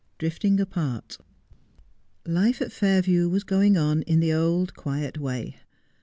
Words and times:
DRIFTING 0.17 0.59
APART. 0.59 1.19
Life 2.25 2.59
at 2.59 2.71
Fairview 2.71 3.29
was 3.29 3.43
going 3.43 3.77
on 3.77 4.01
in 4.07 4.19
the 4.19 4.33
old, 4.33 4.73
quiet 4.73 5.19
way. 5.19 5.57